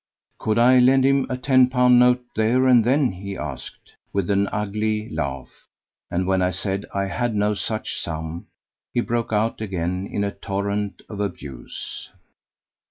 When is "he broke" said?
8.91-9.31